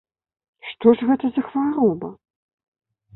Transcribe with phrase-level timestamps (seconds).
[0.69, 2.09] Што ж гэта за хвароба?